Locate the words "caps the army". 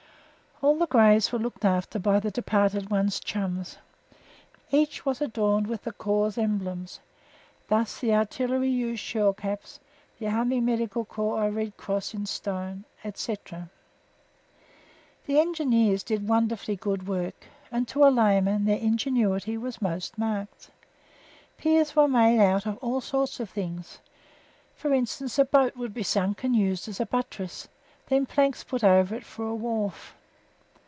9.33-10.61